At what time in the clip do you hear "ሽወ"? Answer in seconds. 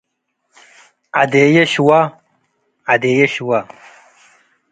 3.33-3.49